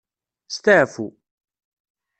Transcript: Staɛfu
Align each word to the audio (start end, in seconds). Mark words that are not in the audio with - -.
Staɛfu 0.55 1.05